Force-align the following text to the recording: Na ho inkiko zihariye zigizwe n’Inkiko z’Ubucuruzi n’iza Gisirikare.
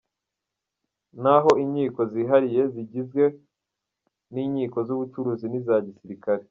Na 1.23 1.35
ho 1.43 1.49
inkiko 1.63 2.01
zihariye 2.11 2.61
zigizwe 2.73 3.23
n’Inkiko 4.33 4.77
z’Ubucuruzi 4.87 5.45
n’iza 5.49 5.75
Gisirikare. 5.89 6.39